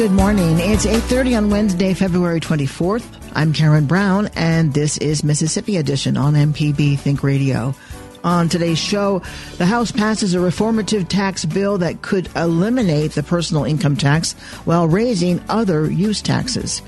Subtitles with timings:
[0.00, 0.58] Good morning.
[0.60, 3.04] It's 8:30 on Wednesday, February 24th.
[3.34, 7.74] I'm Karen Brown and this is Mississippi Edition on MPB Think Radio.
[8.24, 9.20] On today's show,
[9.58, 14.32] the House passes a reformative tax bill that could eliminate the personal income tax
[14.64, 16.80] while raising other use taxes.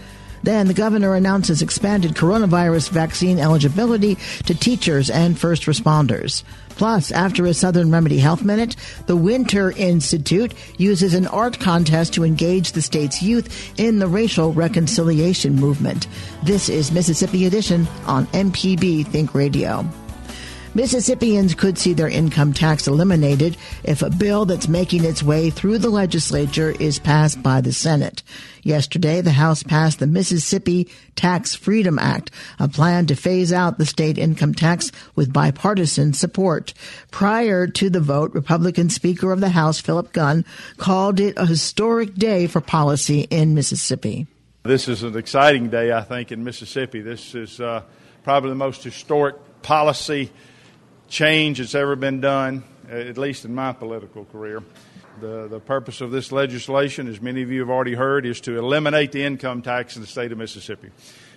[0.43, 6.43] Then the governor announces expanded coronavirus vaccine eligibility to teachers and first responders.
[6.71, 8.77] Plus, after a Southern Remedy Health Minute,
[9.07, 14.53] the Winter Institute uses an art contest to engage the state's youth in the racial
[14.53, 16.09] reconciliation movement.
[16.43, 19.87] This is Mississippi Edition on MPB Think Radio.
[20.75, 25.77] Mississippians could see their income tax eliminated if a bill that's making its way through
[25.77, 28.23] the legislature is passed by the Senate.
[28.63, 33.85] Yesterday, the House passed the Mississippi Tax Freedom Act, a plan to phase out the
[33.85, 36.73] state income tax with bipartisan support.
[37.11, 40.43] Prior to the vote, Republican Speaker of the House, Philip Gunn,
[40.79, 44.27] called it a historic day for policy in Mississippi.
[44.63, 47.03] This is an exciting day, I think, in Mississippi.
[47.03, 47.83] This is uh,
[48.25, 50.31] probably the most historic policy
[51.13, 54.63] change that's ever been done, at least in my political career.
[55.21, 58.59] The, the purpose of this legislation, as many of you have already heard, is to
[58.59, 60.89] eliminate the income tax in the state of Mississippi.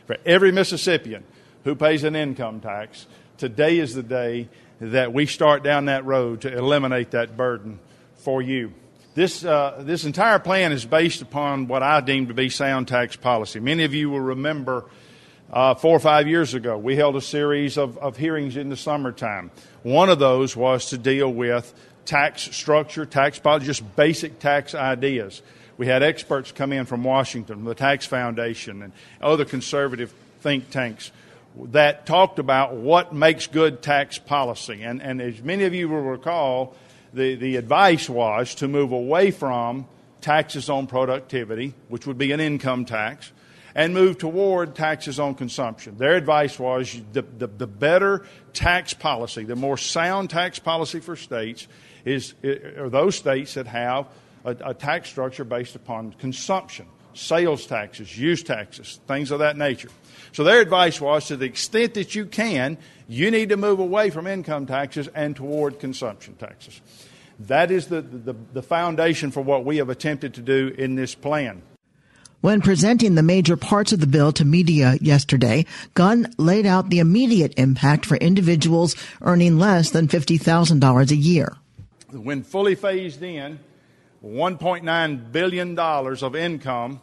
[0.07, 1.25] For every Mississippian
[1.65, 3.05] who pays an income tax,
[3.37, 4.47] today is the day
[4.79, 7.79] that we start down that road to eliminate that burden
[8.15, 8.73] for you.
[9.13, 13.17] This, uh, this entire plan is based upon what I deem to be sound tax
[13.17, 13.59] policy.
[13.59, 14.85] Many of you will remember
[15.51, 18.77] uh, four or five years ago, we held a series of, of hearings in the
[18.77, 19.51] summertime.
[19.83, 21.73] One of those was to deal with
[22.05, 25.41] tax structure, tax policy, just basic tax ideas.
[25.77, 31.11] We had experts come in from Washington, the Tax Foundation, and other conservative think tanks
[31.57, 34.83] that talked about what makes good tax policy.
[34.83, 36.75] And, and as many of you will recall,
[37.13, 39.87] the, the advice was to move away from
[40.21, 43.31] taxes on productivity, which would be an income tax,
[43.75, 45.97] and move toward taxes on consumption.
[45.97, 51.17] Their advice was the, the, the better tax policy, the more sound tax policy for
[51.17, 51.67] states
[52.05, 52.33] is,
[52.77, 54.07] are those states that have
[54.45, 59.89] a, a tax structure based upon consumption, sales taxes, use taxes, things of that nature.
[60.31, 64.09] So their advice was to the extent that you can, you need to move away
[64.09, 66.79] from income taxes and toward consumption taxes.
[67.39, 71.13] That is the, the, the foundation for what we have attempted to do in this
[71.13, 71.61] plan.
[72.45, 76.99] When presenting the major parts of the bill to media yesterday, Gunn laid out the
[76.99, 81.57] immediate impact for individuals earning less than $50,000 a year.
[82.11, 83.57] When fully phased in,
[84.23, 87.01] $1.9 billion of income,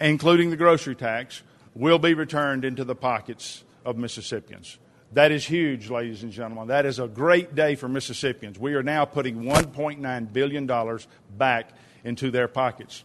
[0.00, 1.42] including the grocery tax,
[1.74, 4.78] will be returned into the pockets of Mississippians.
[5.10, 6.68] That is huge, ladies and gentlemen.
[6.68, 8.60] That is a great day for Mississippians.
[8.60, 10.98] We are now putting $1.9 billion
[11.36, 11.70] back
[12.04, 13.02] into their pockets.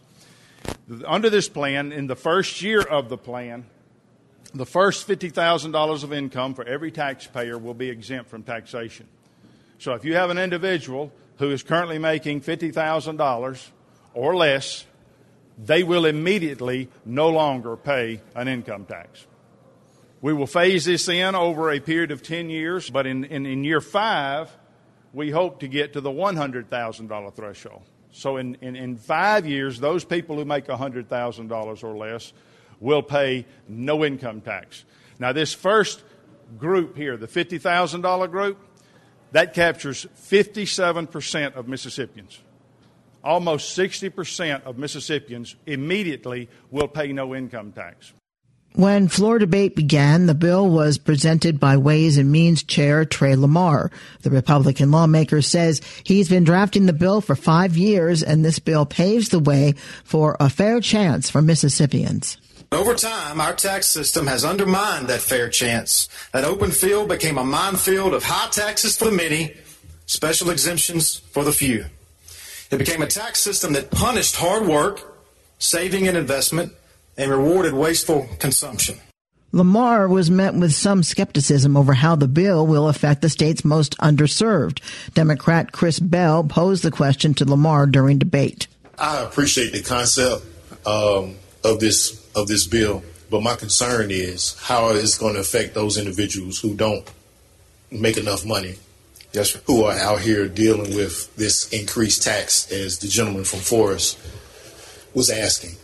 [1.04, 3.66] Under this plan, in the first year of the plan,
[4.54, 9.06] the first $50,000 of income for every taxpayer will be exempt from taxation.
[9.78, 13.68] So if you have an individual who is currently making $50,000
[14.14, 14.86] or less,
[15.58, 19.26] they will immediately no longer pay an income tax.
[20.22, 23.64] We will phase this in over a period of 10 years, but in, in, in
[23.64, 24.50] year five,
[25.12, 27.82] we hope to get to the $100,000 threshold.
[28.16, 32.32] So in, in, in five years, those people who make $100,000 or less
[32.80, 34.86] will pay no income tax.
[35.18, 36.02] Now, this first
[36.56, 38.58] group here, the $50,000 group,
[39.32, 42.40] that captures 57% of Mississippians.
[43.22, 48.14] Almost 60% of Mississippians immediately will pay no income tax.
[48.76, 53.90] When floor debate began, the bill was presented by Ways and Means Chair Trey Lamar.
[54.20, 58.84] The Republican lawmaker says he's been drafting the bill for five years, and this bill
[58.84, 59.72] paves the way
[60.04, 62.36] for a fair chance for Mississippians.
[62.70, 66.06] Over time, our tax system has undermined that fair chance.
[66.34, 69.54] That open field became a minefield of high taxes for the many,
[70.04, 71.86] special exemptions for the few.
[72.70, 75.16] It became a tax system that punished hard work,
[75.58, 76.74] saving and investment,
[77.16, 78.98] and rewarded wasteful consumption.
[79.52, 83.96] Lamar was met with some skepticism over how the bill will affect the state's most
[83.98, 84.80] underserved.
[85.14, 88.66] Democrat Chris Bell posed the question to Lamar during debate.
[88.98, 90.44] I appreciate the concept
[90.86, 95.74] um, of this of this bill, but my concern is how it's going to affect
[95.74, 97.10] those individuals who don't
[97.90, 98.76] make enough money.
[99.32, 99.60] Yes, sir.
[99.66, 104.18] Who are out here dealing with this increased tax, as the gentleman from Forest
[105.14, 105.76] was asking.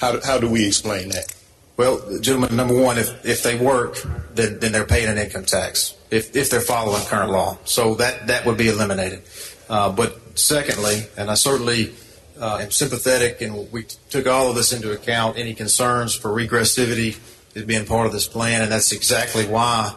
[0.00, 1.34] How do, how do we explain that?
[1.76, 3.96] Well, gentlemen, number one, if, if they work,
[4.34, 7.58] then, then they're paying an income tax if, if they're following current law.
[7.64, 9.22] So that, that would be eliminated.
[9.68, 11.94] Uh, but secondly, and I certainly
[12.38, 17.18] uh, am sympathetic, and we took all of this into account, any concerns for regressivity
[17.54, 19.94] is being part of this plan, and that's exactly why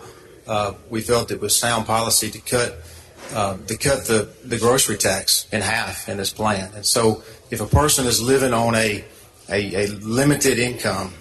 [0.47, 2.77] uh, we felt it was sound policy to cut
[3.33, 6.69] uh, to cut the, the grocery tax in half in this plan.
[6.75, 9.03] And so if a person is living on a
[9.53, 11.13] a, a limited income,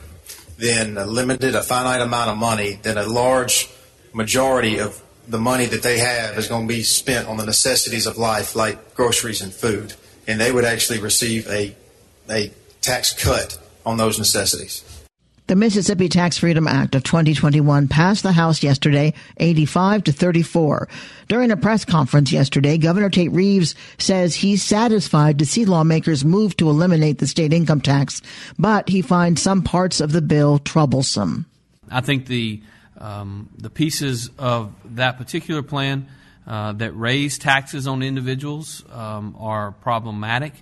[0.56, 3.69] then a limited, a finite amount of money, then a large
[4.12, 8.06] majority of the money that they have is going to be spent on the necessities
[8.06, 9.94] of life, like groceries and food.
[10.26, 11.75] And they would actually receive a,
[12.31, 12.50] a
[12.81, 14.84] tax cut on those necessities.
[15.49, 20.89] The Mississippi Tax Freedom Act of 2021 passed the House yesterday 85 to 34.
[21.27, 26.56] During a press conference yesterday, Governor Tate Reeves says he's satisfied to see lawmakers move
[26.59, 28.23] to eliminate the state income tax,
[28.56, 31.47] but he finds some parts of the bill troublesome.
[31.91, 32.62] I think the
[32.99, 36.06] um, the pieces of that particular plan
[36.47, 40.53] uh, that raise taxes on individuals um, are problematic.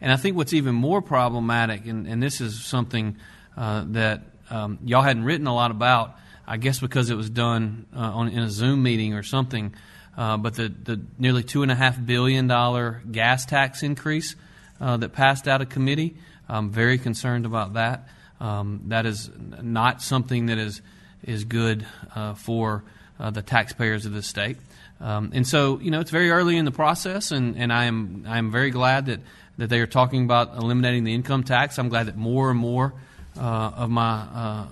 [0.00, 3.16] And I think what's even more problematic, and, and this is something
[3.56, 6.16] uh, that um, y'all hadn't written a lot about,
[6.46, 9.74] I guess because it was done uh, on, in a Zoom meeting or something.
[10.16, 12.48] Uh, but the, the nearly $2.5 billion
[13.12, 14.34] gas tax increase
[14.80, 16.16] uh, that passed out of committee,
[16.48, 18.08] I'm very concerned about that.
[18.40, 19.30] Um, that is
[19.62, 20.80] not something that is,
[21.22, 22.82] is good uh, for
[23.20, 24.56] uh, the taxpayers of the state.
[25.00, 28.24] Um, and so, you know, it's very early in the process, and, and I am
[28.28, 29.20] I am very glad that,
[29.56, 31.78] that they are talking about eliminating the income tax.
[31.78, 32.92] I'm glad that more and more
[33.36, 34.66] of my uh,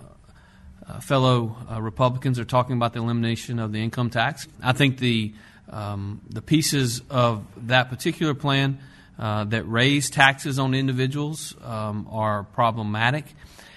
[0.87, 4.49] uh, fellow Republicans are talking about the elimination of the income tax.
[4.63, 5.35] I think the
[5.71, 8.79] um, the pieces of that particular plan
[9.19, 13.25] uh, that raise taxes on individuals um, are problematic.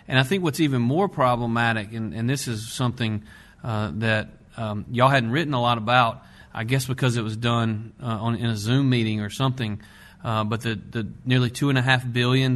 [0.08, 3.24] And I think what's even more problematic, and, and this is something
[3.64, 6.24] uh, that um, y'all hadn't written a lot about,
[6.54, 9.82] I guess because it was done uh, on, in a Zoom meeting or something,
[10.24, 12.54] but the, the nearly $2.5 billion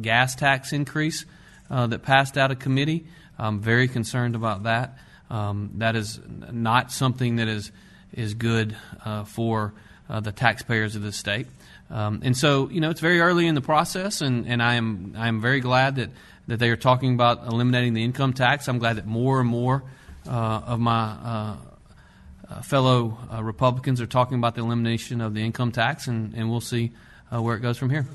[0.00, 1.24] gas tax increase
[1.70, 3.06] uh, that passed out of committee.
[3.38, 4.98] I'm very concerned about that.
[5.30, 6.20] Um, that is
[6.52, 7.72] not something that is
[8.12, 9.74] is good uh, for
[10.08, 11.46] uh, the taxpayers of the state.
[11.90, 15.14] Um, and so, you know, it's very early in the process, and, and I am
[15.16, 16.10] I am very glad that,
[16.48, 18.68] that they are talking about eliminating the income tax.
[18.68, 19.84] I'm glad that more and more
[20.26, 21.56] uh, of my uh,
[22.48, 26.60] uh, fellow Republicans are talking about the elimination of the income tax, and, and we'll
[26.60, 26.92] see
[27.30, 28.06] where it goes from here.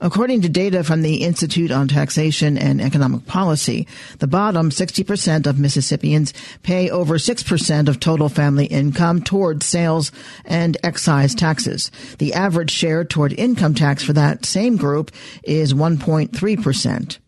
[0.00, 3.88] According to data from the Institute on Taxation and Economic Policy,
[4.18, 10.12] the bottom 60% of Mississippians pay over 6% of total family income toward sales
[10.44, 11.90] and excise taxes.
[12.18, 15.10] The average share toward income tax for that same group
[15.42, 17.18] is 1.3%.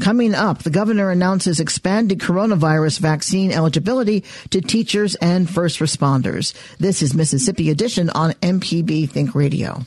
[0.00, 6.54] Coming up, the governor announces expanded coronavirus vaccine eligibility to teachers and first responders.
[6.78, 9.86] This is Mississippi Edition on MPB Think Radio.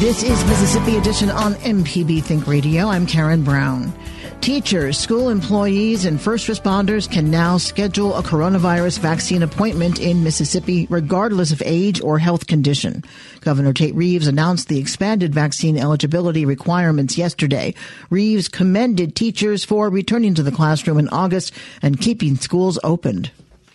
[0.00, 2.88] This is Mississippi Edition on MPB Think Radio.
[2.88, 3.92] I'm Karen Brown.
[4.40, 10.88] Teachers, school employees, and first responders can now schedule a coronavirus vaccine appointment in Mississippi,
[10.90, 13.04] regardless of age or health condition.
[13.40, 17.72] Governor Tate Reeves announced the expanded vaccine eligibility requirements yesterday.
[18.10, 23.30] Reeves commended teachers for returning to the classroom in August and keeping schools opened.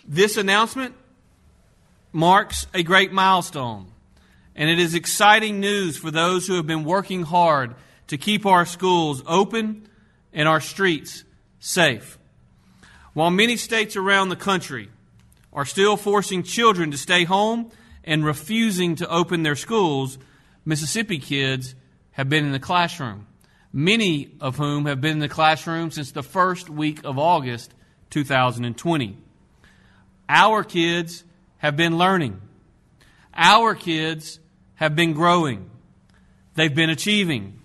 [0.06, 0.94] This announcement
[2.12, 3.86] marks a great milestone,
[4.60, 7.74] and it is exciting news for those who have been working hard
[8.08, 9.88] to keep our schools open
[10.34, 11.24] and our streets
[11.60, 12.18] safe.
[13.14, 14.90] While many states around the country
[15.50, 17.70] are still forcing children to stay home
[18.04, 20.18] and refusing to open their schools,
[20.66, 21.74] Mississippi kids
[22.10, 23.26] have been in the classroom,
[23.72, 27.72] many of whom have been in the classroom since the first week of August
[28.10, 29.16] 2020.
[30.28, 31.24] Our kids
[31.56, 32.42] have been learning.
[33.32, 34.39] Our kids
[34.80, 35.70] have been growing.
[36.54, 37.60] They've been achieving.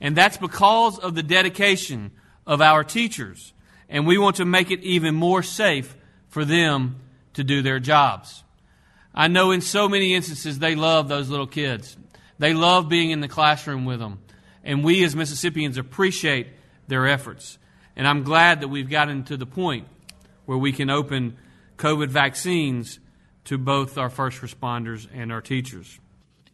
[0.00, 2.12] And that's because of the dedication
[2.46, 3.52] of our teachers.
[3.88, 5.96] And we want to make it even more safe
[6.28, 7.00] for them
[7.34, 8.44] to do their jobs.
[9.12, 11.96] I know in so many instances they love those little kids.
[12.38, 14.20] They love being in the classroom with them.
[14.62, 16.46] And we as Mississippians appreciate
[16.86, 17.58] their efforts.
[17.96, 19.88] And I'm glad that we've gotten to the point
[20.44, 21.38] where we can open
[21.76, 23.00] COVID vaccines
[23.46, 25.98] to both our first responders and our teachers.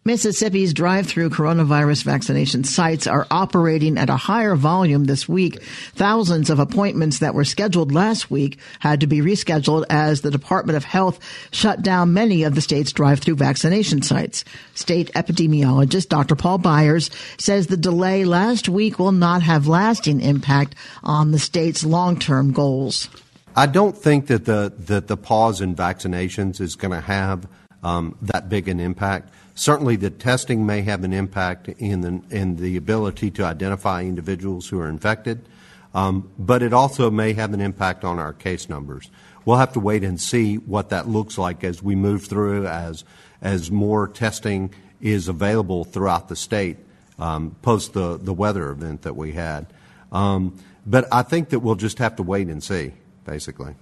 [0.05, 5.63] Mississippi's drive-through coronavirus vaccination sites are operating at a higher volume this week.
[5.95, 10.77] Thousands of appointments that were scheduled last week had to be rescheduled as the Department
[10.77, 11.21] of Health
[11.53, 14.45] shut down many of the state's drive-through vaccination sites.
[14.75, 16.35] State epidemiologist Dr.
[16.35, 21.85] Paul Byers says the delay last week will not have lasting impact on the state's
[21.85, 23.09] long-term goals.
[23.55, 27.47] I don't think that the that the pause in vaccinations is going to have
[27.83, 29.31] that big an impact.
[29.55, 34.69] Certainly, the testing may have an impact in the, in the ability to identify individuals
[34.69, 35.47] who are infected,
[35.95, 39.11] um, but it also may have an impact on our case numbers.
[39.45, 43.05] We'll have to wait and see what that looks like as we move through, as,
[43.41, 46.79] as more testing is available throughout the state
[47.19, 49.67] um, post the, the weather event that we had.
[50.11, 52.93] Um, but I think that we'll just have to wait and see,
[53.25, 53.75] basically.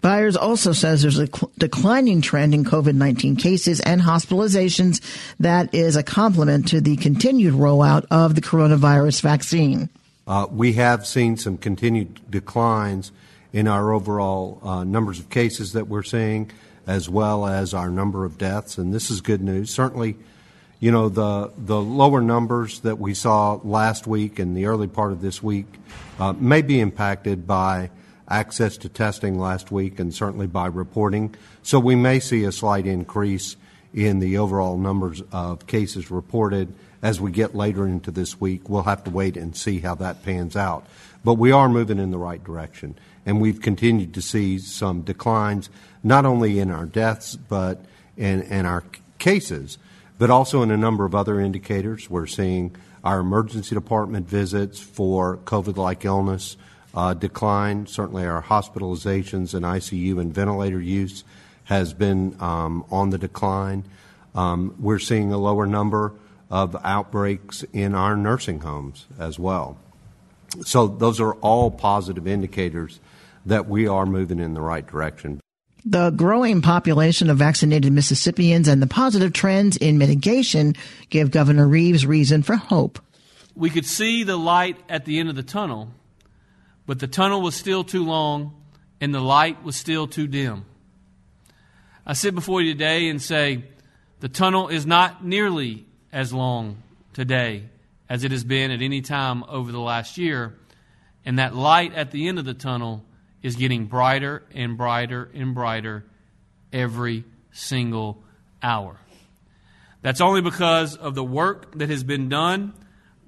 [0.00, 5.00] Byers also says there's a cl- declining trend in COVID-19 cases and hospitalizations
[5.38, 9.88] that is a complement to the continued rollout of the coronavirus vaccine.
[10.26, 13.12] Uh, we have seen some continued declines
[13.52, 16.50] in our overall uh, numbers of cases that we're seeing,
[16.86, 19.70] as well as our number of deaths, and this is good news.
[19.70, 20.16] Certainly,
[20.78, 25.12] you know the the lower numbers that we saw last week and the early part
[25.12, 25.66] of this week
[26.18, 27.90] uh, may be impacted by
[28.30, 31.34] access to testing last week and certainly by reporting.
[31.62, 33.56] So we may see a slight increase
[33.92, 36.72] in the overall numbers of cases reported
[37.02, 38.68] as we get later into this week.
[38.68, 40.86] We'll have to wait and see how that pans out.
[41.24, 42.96] But we are moving in the right direction.
[43.26, 45.68] And we've continued to see some declines,
[46.02, 47.84] not only in our deaths, but
[48.16, 48.84] in, in our
[49.18, 49.76] cases,
[50.18, 52.08] but also in a number of other indicators.
[52.08, 56.56] We're seeing our emergency department visits for COVID like illness
[56.94, 57.86] uh, decline.
[57.86, 61.24] Certainly, our hospitalizations and ICU and ventilator use
[61.64, 63.84] has been um, on the decline.
[64.34, 66.12] Um, we're seeing a lower number
[66.50, 69.78] of outbreaks in our nursing homes as well.
[70.64, 73.00] So, those are all positive indicators
[73.46, 75.40] that we are moving in the right direction.
[75.84, 80.74] The growing population of vaccinated Mississippians and the positive trends in mitigation
[81.08, 82.98] give Governor Reeves reason for hope.
[83.54, 85.90] We could see the light at the end of the tunnel
[86.90, 88.52] but the tunnel was still too long
[89.00, 90.64] and the light was still too dim.
[92.04, 93.62] I sit before you today and say,
[94.18, 96.82] the tunnel is not nearly as long
[97.12, 97.66] today
[98.08, 100.58] as it has been at any time over the last year,
[101.24, 103.04] and that light at the end of the tunnel
[103.40, 106.04] is getting brighter and brighter and brighter
[106.72, 108.20] every single
[108.64, 108.96] hour.
[110.02, 112.74] That's only because of the work that has been done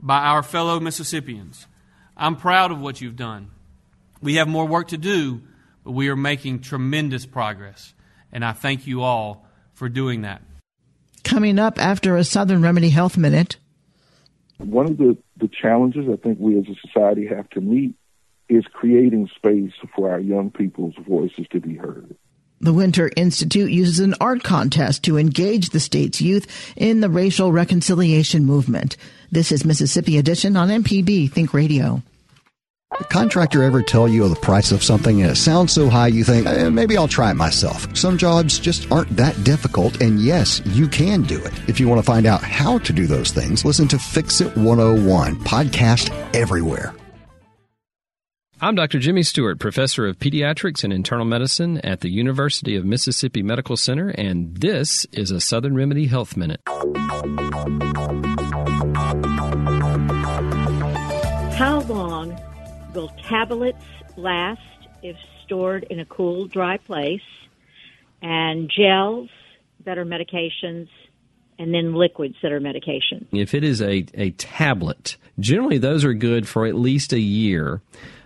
[0.00, 1.68] by our fellow Mississippians.
[2.16, 3.51] I'm proud of what you've done.
[4.22, 5.42] We have more work to do,
[5.84, 7.92] but we are making tremendous progress.
[8.30, 10.42] And I thank you all for doing that.
[11.24, 13.56] Coming up after a Southern Remedy Health Minute.
[14.58, 17.94] One of the, the challenges I think we as a society have to meet
[18.48, 22.16] is creating space for our young people's voices to be heard.
[22.60, 27.50] The Winter Institute uses an art contest to engage the state's youth in the racial
[27.50, 28.96] reconciliation movement.
[29.32, 32.02] This is Mississippi Edition on MPB Think Radio.
[32.98, 36.24] The contractor ever tell you the price of something and it sounds so high you
[36.24, 37.96] think, eh, maybe I'll try it myself.
[37.96, 41.52] Some jobs just aren't that difficult, and yes, you can do it.
[41.68, 44.54] If you want to find out how to do those things, listen to Fix It
[44.56, 46.94] 101, podcast everywhere.
[48.60, 48.98] I'm Dr.
[48.98, 54.10] Jimmy Stewart, professor of pediatrics and internal medicine at the University of Mississippi Medical Center,
[54.10, 56.60] and this is a Southern Remedy Health Minute.
[61.56, 62.38] How long
[62.94, 63.84] will tablets
[64.16, 64.60] last
[65.02, 67.20] if stored in a cool, dry place?
[68.20, 69.30] And gels
[69.84, 70.88] that are medications,
[71.58, 73.26] and then liquids that are medication.
[73.32, 77.80] If it is a, a tablet, generally those are good for at least a year.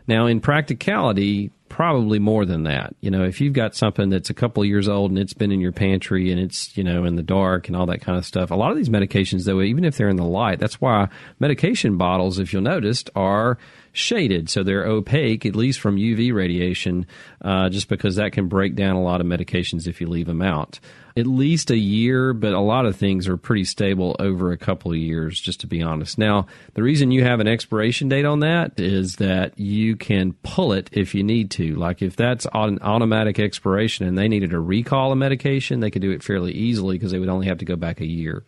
[0.07, 2.95] Now, in practicality, probably more than that.
[3.01, 5.51] You know, if you've got something that's a couple of years old and it's been
[5.51, 8.25] in your pantry and it's, you know, in the dark and all that kind of
[8.25, 11.09] stuff, a lot of these medications, though, even if they're in the light, that's why
[11.41, 13.59] medication bottles, if you'll notice, are
[13.97, 14.49] shaded.
[14.49, 17.07] So they're opaque, at least from UV radiation,
[17.43, 20.43] uh, just because that can break down a lot of medications if you leave them
[20.43, 20.81] out
[21.17, 24.93] at least a year, but a lot of things are pretty stable over a couple
[24.93, 26.19] of years, just to be honest.
[26.19, 30.75] Now, the reason you have an expiration date on that is that you can pull
[30.75, 31.75] it if you need to.
[31.77, 36.03] Like if that's an automatic expiration and they needed to recall a medication, they could
[36.03, 38.45] do it fairly easily because they would only have to go back a year.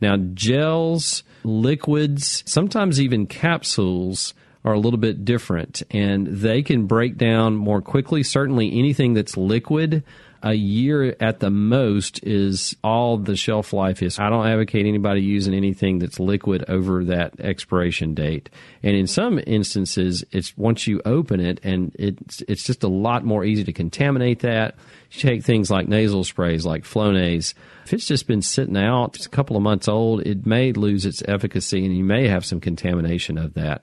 [0.00, 4.32] Now, gels, liquids, sometimes even capsules
[4.66, 8.24] are a little bit different and they can break down more quickly.
[8.24, 10.02] Certainly anything that's liquid
[10.42, 14.18] a year at the most is all the shelf life is.
[14.18, 18.50] I don't advocate anybody using anything that's liquid over that expiration date.
[18.82, 23.24] And in some instances, it's once you open it and it's, it's just a lot
[23.24, 24.74] more easy to contaminate that.
[25.12, 27.54] You take things like nasal sprays, like Flonase.
[27.84, 31.06] If it's just been sitting out, it's a couple of months old, it may lose
[31.06, 33.82] its efficacy and you may have some contamination of that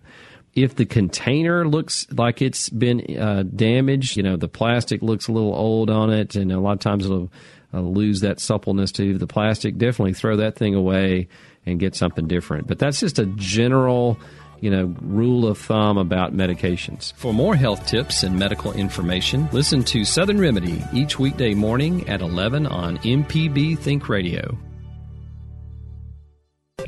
[0.55, 5.31] if the container looks like it's been uh, damaged, you know, the plastic looks a
[5.31, 7.31] little old on it, and a lot of times it'll
[7.74, 9.77] uh, lose that suppleness to the plastic.
[9.77, 11.27] Definitely throw that thing away
[11.65, 12.67] and get something different.
[12.67, 14.19] But that's just a general,
[14.60, 17.13] you know, rule of thumb about medications.
[17.13, 22.22] For more health tips and medical information, listen to Southern Remedy each weekday morning at
[22.22, 24.55] 11 on MPB Think Radio.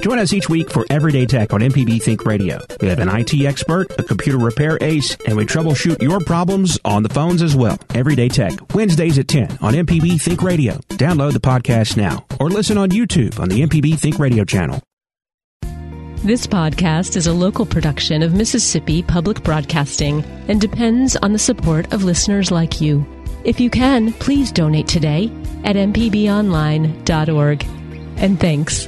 [0.06, 2.60] Join us each week for Everyday Tech on MPB Think Radio.
[2.80, 7.02] We have an IT expert, a computer repair ace, and we troubleshoot your problems on
[7.02, 7.80] the phones as well.
[7.96, 10.76] Everyday Tech, Wednesdays at 10 on MPB Think Radio.
[10.90, 14.80] Download the podcast now or listen on YouTube on the MPB Think Radio channel.
[16.18, 21.92] This podcast is a local production of Mississippi Public Broadcasting and depends on the support
[21.92, 23.04] of listeners like you.
[23.44, 25.32] If you can, please donate today
[25.64, 27.66] at mpbonline.org.
[28.18, 28.88] And thanks.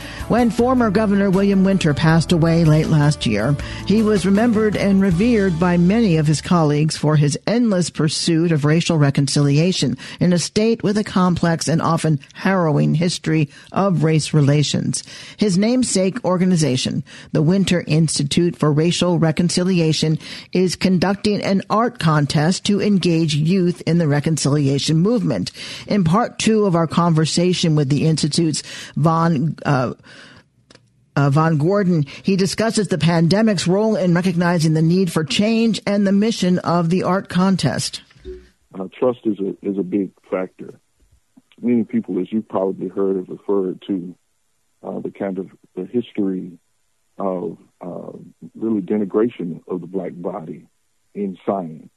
[0.31, 3.53] When former Governor William Winter passed away late last year,
[3.85, 8.63] he was remembered and revered by many of his colleagues for his endless pursuit of
[8.63, 15.03] racial reconciliation in a state with a complex and often harrowing history of race relations.
[15.35, 20.17] His namesake organization, the Winter Institute for Racial Reconciliation,
[20.53, 25.51] is conducting an art contest to engage youth in the reconciliation movement.
[25.87, 28.63] In part two of our conversation with the Institute's
[28.95, 29.93] Von uh,
[31.15, 36.05] uh, Von Gordon, he discusses the pandemic's role in recognizing the need for change and
[36.05, 38.01] the mission of the art contest.
[38.73, 40.79] Uh, trust is a is a big factor.
[41.61, 44.15] Many people, as you've probably heard, have referred to
[44.81, 46.57] uh, the kind of the history
[47.17, 48.17] of uh,
[48.55, 50.65] really denigration of the black body
[51.13, 51.91] in science,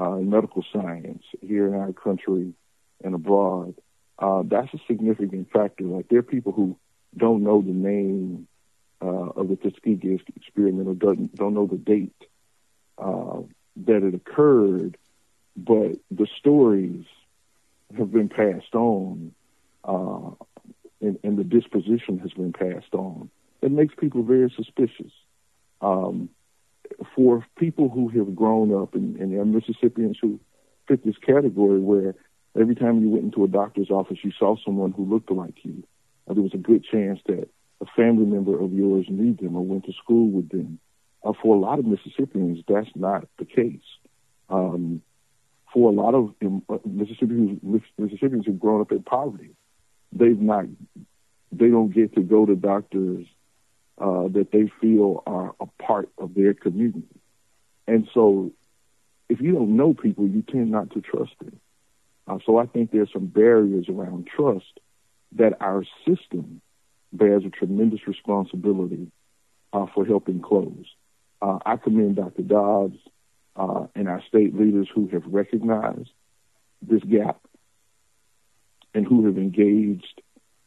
[0.00, 2.54] uh, in medical science here in our country
[3.02, 3.74] and abroad.
[4.18, 5.84] Uh, that's a significant factor.
[5.84, 6.76] Like there are people who
[7.16, 8.46] don't know the name
[9.02, 12.14] uh, of the Tuskegee experiment or don't, don't know the date
[12.98, 13.40] uh,
[13.84, 14.96] that it occurred,
[15.56, 17.04] but the stories
[17.96, 19.32] have been passed on
[19.84, 20.30] uh,
[21.00, 23.28] and, and, the disposition has been passed on.
[23.60, 25.12] It makes people very suspicious.
[25.82, 26.30] Um,
[27.14, 30.40] for people who have grown up and, and are Mississippians who
[30.88, 32.14] fit this category where
[32.58, 35.82] every time you went into a doctor's office, you saw someone who looked like you
[36.26, 37.48] there was a good chance that
[37.80, 40.78] a family member of yours knew them or went to school with them.
[41.24, 43.80] Uh, for a lot of Mississippians, that's not the case.
[44.48, 45.02] Um,
[45.72, 47.60] for a lot of um, Mississippians,
[47.98, 49.50] Mississippians who've grown up in poverty,
[50.12, 50.66] they've not,
[51.50, 53.26] they don't get to go to doctors
[53.98, 57.20] uh, that they feel are a part of their community.
[57.86, 58.52] And so,
[59.28, 61.58] if you don't know people, you tend not to trust them.
[62.26, 64.80] Uh, so I think there's some barriers around trust
[65.34, 66.60] that our system
[67.12, 69.10] bears a tremendous responsibility
[69.72, 70.86] uh, for helping close.
[71.40, 72.42] Uh, I commend Dr.
[72.42, 72.98] Dobbs
[73.56, 76.10] uh, and our state leaders who have recognized
[76.82, 77.40] this gap
[78.94, 80.22] and who have engaged,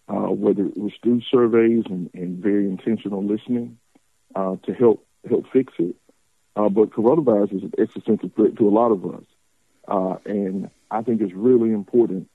[0.08, 3.78] uh, whether it was through surveys and, and very intentional listening
[4.36, 5.96] uh, to help help fix it.
[6.56, 9.24] Uh, but coronavirus is an existential threat to a lot of us,
[10.26, 12.30] and I think it's really important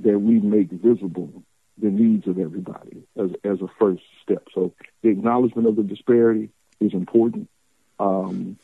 [0.00, 1.42] that we make visible
[1.80, 4.44] the needs of everybody as as a first step.
[4.54, 7.48] So the acknowledgement of the disparity is important.
[7.98, 8.58] Um,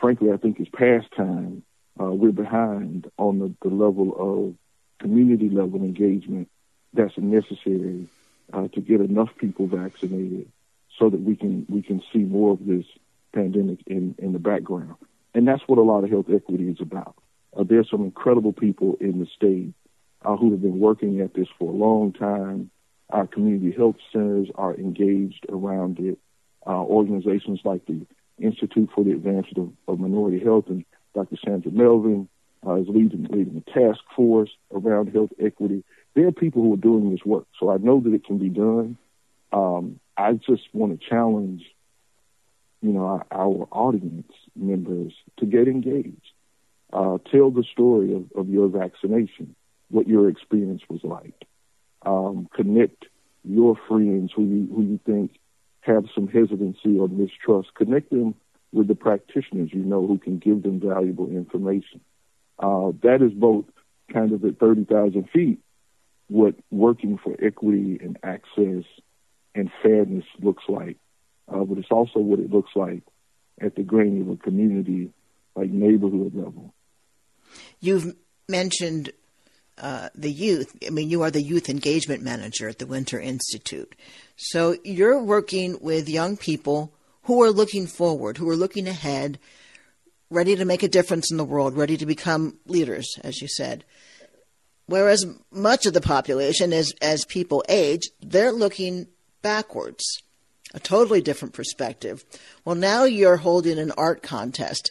[0.00, 1.62] frankly, I think it's past time.
[2.00, 4.54] Uh, we're behind on the, the level of
[5.00, 6.48] community level engagement
[6.92, 8.06] that's necessary
[8.52, 10.50] uh, to get enough people vaccinated
[10.98, 12.84] so that we can we can see more of this
[13.32, 14.94] pandemic in, in the background.
[15.34, 17.14] And that's what a lot of health equity is about.
[17.56, 19.74] Uh, there's some incredible people in the state
[20.24, 22.70] uh, who have been working at this for a long time.
[23.10, 26.18] Our community health centers are engaged around it.
[26.66, 28.06] Uh, organizations like the
[28.38, 31.36] Institute for the Advancement of, of Minority Health and Dr.
[31.44, 32.28] Sandra Melvin
[32.66, 35.84] uh, is leading, leading a task force around health equity.
[36.14, 38.48] There are people who are doing this work, so I know that it can be
[38.48, 38.98] done.
[39.52, 41.62] Um, I just want to challenge,
[42.82, 46.32] you know, our, our audience members to get engaged.
[46.92, 49.54] Uh, tell the story of, of your vaccination,
[49.90, 51.34] what your experience was like.
[52.04, 53.06] Um, connect
[53.44, 55.38] your friends who you who you think
[55.80, 57.74] have some hesitancy or mistrust.
[57.74, 58.34] Connect them
[58.72, 62.00] with the practitioners you know who can give them valuable information.
[62.58, 63.64] Uh, that is both
[64.12, 65.60] kind of at 30,000 feet
[66.28, 68.84] what working for equity and access
[69.54, 70.96] and fairness looks like,
[71.52, 73.02] uh, but it's also what it looks like
[73.60, 75.10] at the granular community,
[75.56, 76.74] like neighborhood level.
[77.80, 78.14] You've
[78.48, 79.10] mentioned
[79.80, 80.76] uh, the youth.
[80.86, 83.94] I mean, you are the youth engagement manager at the Winter Institute.
[84.36, 86.92] So you're working with young people
[87.24, 89.38] who are looking forward, who are looking ahead,
[90.30, 93.84] ready to make a difference in the world, ready to become leaders, as you said.
[94.86, 99.08] Whereas much of the population, as, as people age, they're looking
[99.42, 100.22] backwards,
[100.72, 102.24] a totally different perspective.
[102.64, 104.90] Well, now you're holding an art contest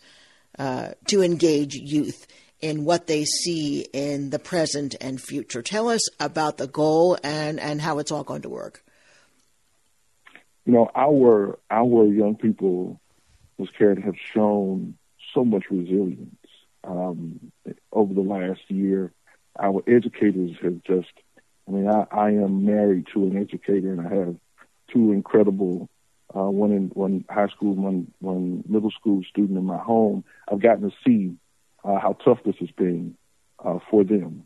[0.60, 2.28] uh, to engage youth
[2.60, 5.62] in what they see in the present and future.
[5.62, 8.84] Tell us about the goal and, and how it's all going to work.
[10.66, 13.00] You know, our our young people,
[13.58, 13.70] Ms.
[13.78, 14.98] Karen, have shown
[15.34, 16.36] so much resilience
[16.84, 17.52] um,
[17.92, 19.14] over the last year.
[19.60, 21.12] Our educators have just,
[21.68, 24.36] I mean, I, I am married to an educator and I have
[24.92, 25.90] two incredible,
[26.36, 30.26] uh, one in one high school, one one middle school student in my home.
[30.52, 31.38] I've gotten to see
[31.84, 33.16] uh, how tough this has been
[33.64, 34.46] uh, for them.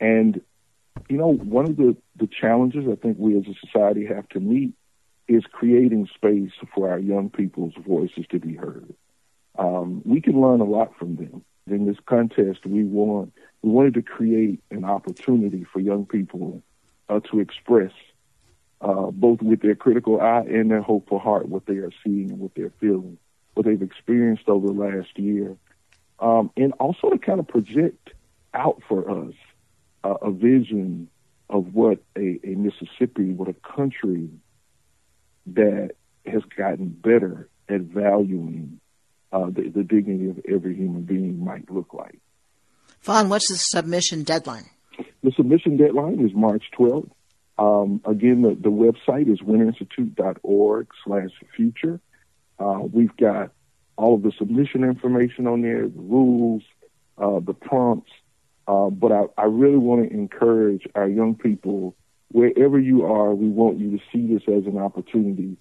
[0.00, 0.40] And,
[1.08, 4.40] you know, one of the, the challenges I think we as a society have to
[4.40, 4.72] meet
[5.26, 8.94] is creating space for our young people's voices to be heard.
[9.58, 11.44] Um, we can learn a lot from them.
[11.66, 16.62] In this contest, we want we wanted to create an opportunity for young people
[17.08, 17.92] uh, to express,
[18.80, 22.38] uh, both with their critical eye and their hopeful heart, what they are seeing and
[22.38, 23.18] what they're feeling,
[23.54, 25.56] what they've experienced over the last year,
[26.20, 28.10] um, and also to kind of project
[28.54, 29.34] out for us
[30.04, 31.08] uh, a vision
[31.50, 34.28] of what a, a Mississippi, what a country
[35.46, 35.92] that
[36.26, 38.80] has gotten better at valuing
[39.32, 42.18] uh, the, the, dignity of every human being might look like.
[43.02, 44.64] Vaughn, what's the submission deadline?
[45.22, 47.10] The submission deadline is March 12th.
[47.58, 52.00] Um, again, the, the website is winterinstitute.org slash future.
[52.58, 53.50] Uh, we've got
[53.98, 56.62] all of the submission information on there, the rules,
[57.18, 58.12] uh, the prompts.
[58.68, 61.96] Uh, but I, I really want to encourage our young people,
[62.30, 65.56] wherever you are, we want you to see this as an opportunity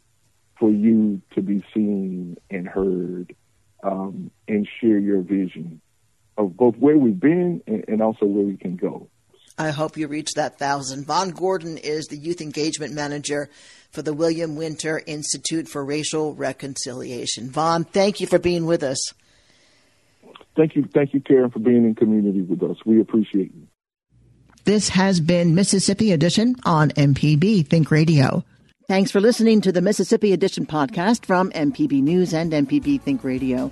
[0.60, 3.36] for you to be seen and heard
[3.82, 5.82] um, and share your vision
[6.38, 9.10] of both where we've been and, and also where we can go.
[9.58, 11.06] I hope you reach that thousand.
[11.06, 13.50] Vaughn Gordon is the Youth Engagement Manager
[13.90, 17.50] for the William Winter Institute for Racial Reconciliation.
[17.50, 19.14] Vaughn, thank you for being with us.
[20.56, 22.78] Thank you, thank you, Karen, for being in community with us.
[22.86, 23.68] We appreciate you.
[24.66, 28.44] This has been Mississippi Edition on MPB Think Radio.
[28.88, 33.72] Thanks for listening to the Mississippi Edition podcast from MPB News and MPB Think Radio.